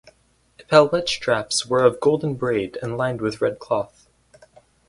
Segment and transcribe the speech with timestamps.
[0.57, 4.07] Epaulette straps were of golden braid and lined with red cloth.